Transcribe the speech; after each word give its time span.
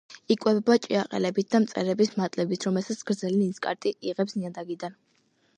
იკვებება 0.35 0.77
ჭიაყელებით 0.85 1.51
და 1.55 1.61
მწერების 1.65 2.13
მატლებით, 2.21 2.67
რომელსაც 2.71 3.05
გრძელი 3.13 3.39
ნისკარტით 3.45 4.11
იღებს 4.15 4.39
ნიადაგიდან. 4.41 4.99